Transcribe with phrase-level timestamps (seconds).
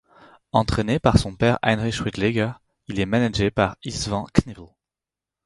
[0.51, 2.53] Entraîné par son père Heinrich Weidlinger,
[2.87, 4.61] il est managé par Istvan Knipl.